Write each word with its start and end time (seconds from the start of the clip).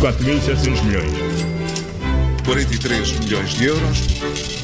4.700 0.00 0.84
milhões. 0.84 1.12
43 2.44 3.18
milhões 3.18 3.50
de 3.54 3.64
euros. 3.64 3.98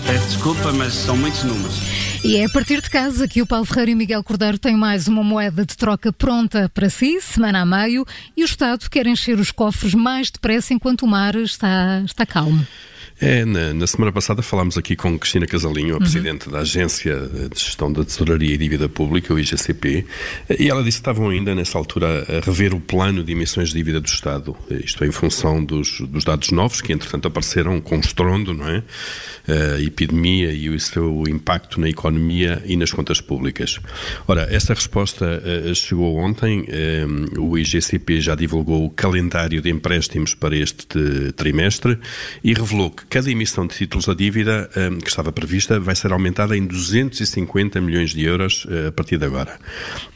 Peço 0.07 0.29
desculpa, 0.29 0.73
mas 0.73 0.95
são 0.95 1.17
muitos 1.17 1.43
números. 1.43 1.81
E 2.23 2.37
é 2.37 2.45
a 2.45 2.49
partir 2.49 2.81
de 2.81 2.89
casa 2.89 3.27
que 3.27 3.43
o 3.43 3.47
Paulo 3.47 3.65
Ferreira 3.65 3.91
e 3.91 3.95
Miguel 3.97 4.23
Cordeiro 4.23 4.59
têm 4.59 4.77
mais 4.77 5.09
uma 5.09 5.25
moeda 5.25 5.67
de 5.67 5.77
troca 5.77 6.13
pronta 6.13 6.71
para 6.73 6.89
si, 6.89 7.21
semana 7.21 7.63
a 7.63 7.67
meio, 7.67 8.07
e 8.37 8.43
o 8.43 8.47
Estado 8.47 8.89
quer 8.89 9.09
encher 9.09 9.39
os 9.41 9.51
cofres 9.51 9.93
mais 9.93 10.31
depressa 10.31 10.73
enquanto 10.73 11.03
o 11.03 11.09
mar 11.09 11.35
está, 11.35 12.01
está 12.05 12.25
calmo. 12.25 12.65
É, 13.21 13.45
na, 13.45 13.73
na, 13.73 13.87
semana 13.87 14.13
passada 14.13 14.43
falámos 14.43 14.77
aqui 14.77 14.97
com 14.97 15.19
Cristina 15.19 15.47
Casalinho, 15.47 15.91
a 15.91 15.93
uhum. 15.95 15.99
Presidente 16.01 16.49
da 16.49 16.61
Agência 16.61 17.17
de 17.53 17.59
Gestão 17.59 17.93
da 17.93 18.05
Tesouraria 18.05 18.55
e 18.55 18.59
Dívida 18.59 18.89
Pública, 18.89 19.33
o 19.33 19.39
IGCP, 19.39 20.05
e 20.59 20.69
ela 20.69 20.83
disse 20.83 20.99
que 20.99 21.03
estavam 21.03 21.29
ainda 21.29 21.55
nessa 21.55 21.79
altura 21.79 22.27
a 22.29 22.45
rever 22.45 22.75
o 22.75 22.81
plano 22.81 23.23
de 23.23 23.33
emissões 23.33 23.69
de 23.69 23.77
dívida 23.77 24.01
do 24.01 24.07
Estado, 24.07 24.57
isto 24.71 25.05
é, 25.05 25.07
em 25.07 25.13
função 25.13 25.65
dos, 25.65 26.01
dos 26.01 26.25
dados 26.25 26.51
novos 26.51 26.81
que 26.81 26.93
entretanto 26.93 27.29
apareceram 27.29 27.81
com 27.81 27.99
estrondo, 27.99 28.53
não 28.53 28.69
é? 28.69 28.83
A 29.47 29.81
epidemia 29.81 30.53
e 30.53 30.71
o 30.71 30.81
seu 30.81 31.25
impacto 31.29 31.81
na 31.81 31.89
economia 31.89 32.63
e 32.65 32.77
nas 32.77 32.93
contas 32.93 33.21
públicas. 33.21 33.79
Ora, 34.27 34.49
essa 34.51 34.73
resposta 34.73 35.25
uh, 35.25 35.75
chegou 35.75 36.17
ontem, 36.17 36.63
uh, 36.63 37.41
o 37.41 37.59
IGCP 37.59 38.21
já 38.21 38.35
divulgou 38.35 38.87
o 38.87 38.91
calendário 38.91 39.61
de 39.61 39.71
empréstimos 39.71 40.35
para 40.35 40.57
este 40.57 41.33
trimestre 41.37 41.99
e 42.43 42.55
revelou 42.55 42.91
que 42.95 43.07
cada 43.07 43.31
emissão 43.31 43.67
de 43.67 43.75
títulos 43.75 44.07
da 44.07 44.15
dívida 44.15 44.71
um, 44.77 44.99
que 44.99 45.09
estava 45.09 45.33
prevista 45.33 45.79
vai 45.81 45.95
ser 45.95 46.13
aumentada 46.13 46.57
em 46.57 46.65
250 46.65 47.81
milhões 47.81 48.11
de 48.11 48.25
euros 48.25 48.65
uh, 48.65 48.89
a 48.89 48.93
partir 48.93 49.19
de 49.19 49.27
agora. 49.27 49.59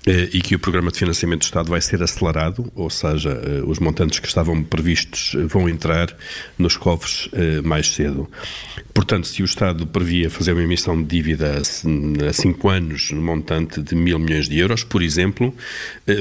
Uh, 0.06 0.28
e 0.32 0.40
que 0.40 0.54
o 0.54 0.58
programa 0.58 0.90
de 0.90 0.98
financiamento 0.98 1.40
do 1.40 1.44
Estado 1.44 1.68
vai 1.68 1.80
ser 1.80 2.02
acelerado, 2.02 2.70
ou 2.74 2.88
seja, 2.88 3.30
uh, 3.30 3.68
os 3.68 3.78
montantes 3.78 4.18
que 4.18 4.26
estavam 4.26 4.62
previstos 4.62 5.36
vão 5.46 5.68
entrar 5.68 6.14
nos 6.58 6.76
cofres 6.76 7.28
mais 7.62 7.88
cedo. 7.88 8.28
Portanto, 8.94 9.26
se 9.26 9.42
o 9.42 9.44
Estado 9.44 9.86
previa 9.86 10.30
fazer 10.30 10.52
uma 10.52 10.62
emissão 10.62 11.00
de 11.00 11.08
dívida 11.08 11.60
a 12.28 12.32
5 12.32 12.68
anos 12.68 13.10
no 13.10 13.20
montante 13.20 13.82
de 13.82 13.94
mil 13.94 14.18
milhões 14.18 14.48
de 14.48 14.58
euros, 14.58 14.84
por 14.84 15.02
exemplo, 15.02 15.54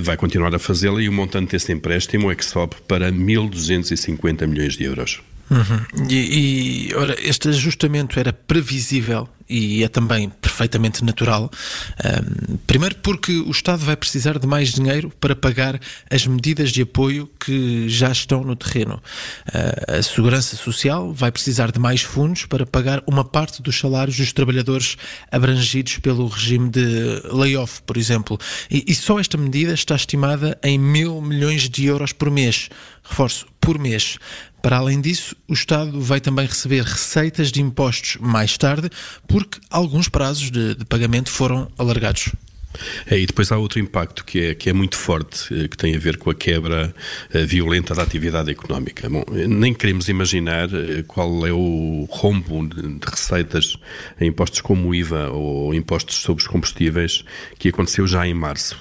vai 0.03 0.17
continuar 0.17 0.53
a 0.53 0.59
fazê-la 0.59 1.01
e 1.01 1.09
o 1.09 1.13
montante 1.13 1.51
desse 1.51 1.71
empréstimo 1.71 2.31
é 2.31 2.35
que 2.35 2.45
sobe 2.45 2.75
para 2.87 3.11
1.250 3.11 4.47
milhões 4.47 4.75
de 4.75 4.83
euros. 4.83 5.21
Uhum. 5.49 6.07
E, 6.09 6.89
e, 6.89 6.95
ora, 6.95 7.15
este 7.19 7.49
ajustamento 7.49 8.19
era 8.19 8.33
previsível 8.33 9.29
e 9.49 9.83
é 9.83 9.87
também 9.87 10.29
perfeitamente 10.29 11.03
natural. 11.03 11.49
Um, 12.03 12.57
primeiro, 12.67 12.95
porque 12.95 13.31
o 13.31 13.51
Estado 13.51 13.85
vai 13.85 13.95
precisar 13.95 14.37
de 14.39 14.45
mais 14.45 14.73
dinheiro 14.73 15.11
para 15.19 15.35
pagar 15.35 15.79
as 16.11 16.27
medidas 16.27 16.71
de 16.71 16.81
apoio 16.81 17.29
que 17.39 17.87
já 17.87 18.11
estão 18.11 18.43
no 18.43 18.55
terreno. 18.55 19.01
Uh, 19.47 19.99
a 19.99 20.03
Segurança 20.03 20.55
Social 20.55 21.13
vai 21.13 21.31
precisar 21.31 21.71
de 21.71 21.79
mais 21.79 22.01
fundos 22.01 22.45
para 22.45 22.65
pagar 22.65 23.01
uma 23.07 23.23
parte 23.23 23.61
dos 23.61 23.79
salários 23.79 24.17
dos 24.17 24.33
trabalhadores 24.33 24.97
abrangidos 25.31 25.97
pelo 25.99 26.27
regime 26.27 26.69
de 26.69 27.21
layoff, 27.31 27.81
por 27.83 27.95
exemplo. 27.95 28.37
E, 28.69 28.83
e 28.87 28.95
só 28.95 29.19
esta 29.19 29.37
medida 29.37 29.73
está 29.73 29.95
estimada 29.95 30.59
em 30.61 30.77
mil 30.77 31.21
milhões 31.21 31.69
de 31.69 31.85
euros 31.85 32.11
por 32.11 32.29
mês. 32.29 32.69
Reforço, 33.03 33.47
por 33.61 33.79
mês. 33.79 34.17
Para 34.67 34.79
além 34.79 34.99
disso, 34.99 35.33
o 35.47 35.53
Estado 35.53 36.01
vai 36.01 36.19
também 36.19 36.45
receber 36.45 36.83
receitas 36.83 37.53
de 37.53 37.61
impostos 37.61 38.17
mais 38.19 38.57
tarde, 38.57 38.89
porque 39.25 39.61
alguns 39.69 40.09
prazos 40.09 40.51
de, 40.51 40.75
de 40.75 40.83
pagamento 40.83 41.29
foram 41.29 41.71
alargados. 41.77 42.33
É, 43.05 43.17
e 43.17 43.25
depois 43.25 43.51
há 43.51 43.57
outro 43.57 43.79
impacto 43.79 44.23
que 44.25 44.39
é, 44.39 44.55
que 44.55 44.69
é 44.69 44.73
muito 44.73 44.95
forte, 44.95 45.53
eh, 45.53 45.67
que 45.67 45.77
tem 45.77 45.95
a 45.95 45.99
ver 45.99 46.17
com 46.17 46.29
a 46.29 46.35
quebra 46.35 46.93
eh, 47.33 47.45
violenta 47.45 47.93
da 47.93 48.03
atividade 48.03 48.51
económica. 48.51 49.09
Bom, 49.09 49.23
nem 49.31 49.73
queremos 49.73 50.09
imaginar 50.09 50.69
eh, 50.73 51.03
qual 51.07 51.45
é 51.45 51.51
o 51.51 52.07
rombo 52.09 52.67
de 52.67 52.99
receitas 53.05 53.77
em 54.19 54.27
impostos 54.27 54.61
como 54.61 54.89
o 54.89 54.95
IVA 54.95 55.29
ou 55.29 55.73
impostos 55.73 56.15
sobre 56.17 56.41
os 56.41 56.47
combustíveis 56.47 57.23
que 57.57 57.69
aconteceu 57.69 58.07
já 58.07 58.27
em 58.27 58.33
março. 58.33 58.77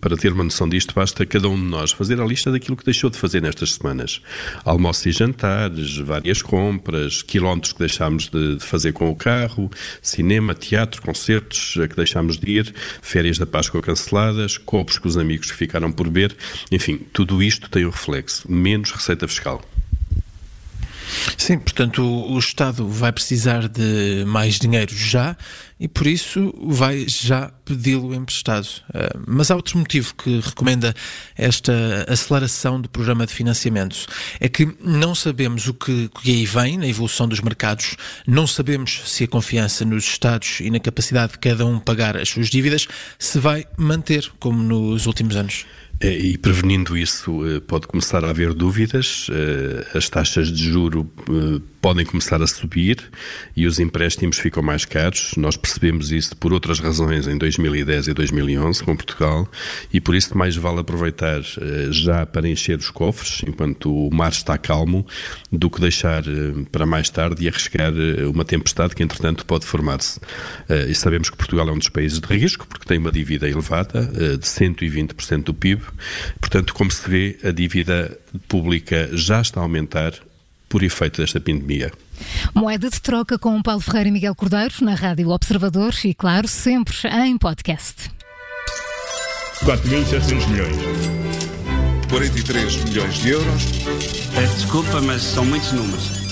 Para 0.00 0.16
ter 0.16 0.32
uma 0.32 0.44
noção 0.44 0.68
disto, 0.68 0.94
basta 0.94 1.24
cada 1.26 1.48
um 1.48 1.56
de 1.56 1.62
nós 1.62 1.92
fazer 1.92 2.20
a 2.20 2.24
lista 2.24 2.50
daquilo 2.50 2.76
que 2.76 2.84
deixou 2.84 3.10
de 3.10 3.16
fazer 3.16 3.40
nestas 3.40 3.74
semanas. 3.74 4.20
Almoços 4.64 5.06
e 5.06 5.12
jantares, 5.12 5.96
várias 5.98 6.42
compras, 6.42 7.22
quilómetros 7.22 7.72
que 7.72 7.78
deixámos 7.78 8.28
de 8.28 8.58
fazer 8.60 8.92
com 8.92 9.10
o 9.10 9.16
carro, 9.16 9.70
cinema, 10.02 10.54
teatro, 10.54 11.02
concertos 11.02 11.76
a 11.82 11.88
que 11.88 11.96
deixámos 11.96 12.38
de 12.38 12.50
ir, 12.50 12.74
férias 13.14 13.38
da 13.38 13.46
Páscoa 13.46 13.80
canceladas, 13.80 14.58
copos 14.58 14.98
com 14.98 15.06
os 15.06 15.16
amigos 15.16 15.48
que 15.48 15.56
ficaram 15.56 15.92
por 15.92 16.08
beber, 16.08 16.36
enfim, 16.72 16.98
tudo 17.12 17.40
isto 17.40 17.70
tem 17.70 17.86
um 17.86 17.90
reflexo, 17.90 18.50
menos 18.50 18.90
receita 18.90 19.28
fiscal. 19.28 19.62
Sim, 21.36 21.58
portanto, 21.58 22.02
o, 22.02 22.32
o, 22.32 22.38
Estado 22.38 22.86
vai 22.88 23.12
precisar 23.12 23.68
de 23.68 24.24
mais 24.26 24.58
dinheiro 24.58 24.94
já 24.94 25.36
e 25.78 25.88
por 25.88 26.06
isso 26.06 26.54
vai 26.62 27.06
já 27.08 27.50
pedi-lo 27.64 28.14
emprestado. 28.14 28.66
Uh, 28.88 29.24
mas 29.26 29.50
há 29.50 29.56
outro 29.56 29.78
motivo 29.78 30.14
que 30.14 30.40
recomenda 30.40 30.94
esta 31.36 31.72
aceleração 32.08 32.80
do 32.80 32.88
programa 32.88 33.26
de 33.26 33.32
financiamento. 33.32 34.06
É 34.40 34.48
que 34.48 34.76
não 34.80 35.14
sabemos 35.14 35.66
o 35.66 35.74
que, 35.74 36.08
que 36.22 36.30
aí 36.30 36.46
vem 36.46 36.78
na 36.78 36.86
evolução 36.86 37.26
dos 37.26 37.40
mercados, 37.40 37.96
não 38.26 38.46
sabemos 38.46 39.02
se 39.06 39.24
a 39.24 39.28
confiança 39.28 39.84
nos 39.84 40.04
Estados 40.04 40.60
e 40.60 40.70
na 40.70 40.78
capacidade 40.78 41.32
de 41.32 41.38
cada 41.38 41.66
um 41.66 41.78
pagar 41.78 42.16
as 42.16 42.28
suas 42.28 42.48
dívidas 42.48 42.86
se 43.18 43.38
vai 43.38 43.66
manter 43.76 44.30
como 44.38 44.62
nos 44.62 45.06
últimos 45.06 45.36
anos. 45.36 45.66
É, 46.00 46.10
e 46.10 46.36
prevenindo 46.36 46.96
isso, 46.96 47.46
eh, 47.46 47.60
pode 47.60 47.86
começar 47.86 48.24
a 48.24 48.30
haver 48.30 48.52
dúvidas, 48.52 49.28
eh, 49.30 49.96
as 49.96 50.08
taxas 50.08 50.50
de 50.50 50.64
juro 50.64 51.10
eh, 51.20 51.62
podem 51.80 52.04
começar 52.04 52.42
a 52.42 52.46
subir 52.46 52.98
e 53.56 53.66
os 53.66 53.78
empréstimos 53.78 54.38
ficam 54.38 54.62
mais 54.62 54.84
caros. 54.84 55.34
Nós 55.36 55.56
percebemos 55.56 56.10
isso 56.10 56.36
por 56.36 56.52
outras 56.52 56.80
razões 56.80 57.28
em 57.28 57.38
2010 57.38 58.08
e 58.08 58.14
2011 58.14 58.82
com 58.82 58.96
Portugal 58.96 59.48
e 59.92 60.00
por 60.00 60.14
isso 60.14 60.36
mais 60.36 60.56
vale 60.56 60.80
aproveitar 60.80 61.42
já 61.90 62.24
para 62.24 62.48
encher 62.48 62.78
os 62.78 62.88
cofres 62.88 63.42
enquanto 63.46 63.94
o 63.94 64.10
mar 64.10 64.32
está 64.32 64.56
calmo 64.56 65.06
do 65.52 65.68
que 65.68 65.78
deixar 65.78 66.22
para 66.72 66.86
mais 66.86 67.10
tarde 67.10 67.44
e 67.44 67.48
arriscar 67.48 67.92
uma 68.32 68.46
tempestade 68.46 68.94
que 68.94 69.02
entretanto 69.02 69.44
pode 69.44 69.66
formar-se. 69.66 70.18
E 70.88 70.94
sabemos 70.94 71.28
que 71.28 71.36
Portugal 71.36 71.68
é 71.68 71.72
um 71.72 71.78
dos 71.78 71.90
países 71.90 72.18
de 72.18 72.26
risco 72.26 72.66
porque 72.66 72.86
tem 72.86 72.96
uma 72.96 73.12
dívida 73.12 73.46
elevada 73.46 74.06
de 74.38 74.46
120% 74.46 75.42
do 75.44 75.52
PIB 75.52 75.83
Portanto, 76.40 76.74
como 76.74 76.90
se 76.90 77.08
vê, 77.08 77.38
a 77.44 77.50
dívida 77.50 78.16
pública 78.48 79.08
já 79.12 79.40
está 79.40 79.60
a 79.60 79.62
aumentar 79.62 80.12
por 80.68 80.82
efeito 80.82 81.20
desta 81.20 81.40
pandemia. 81.40 81.92
Moeda 82.54 82.90
de 82.90 83.00
troca 83.00 83.38
com 83.38 83.62
Paulo 83.62 83.80
Ferreira 83.80 84.08
e 84.08 84.12
Miguel 84.12 84.34
Cordeiro 84.34 84.74
na 84.82 84.94
Rádio 84.94 85.30
Observador 85.30 85.94
e, 86.04 86.14
claro, 86.14 86.48
sempre 86.48 86.96
em 87.08 87.36
podcast. 87.38 88.10
4.700 89.64 90.48
milhões. 90.48 90.76
43 92.10 92.84
milhões 92.84 93.14
de 93.14 93.30
euros. 93.30 93.62
Peço 94.34 94.54
desculpa, 94.56 95.00
mas 95.00 95.22
são 95.22 95.44
muitos 95.44 95.72
números. 95.72 96.23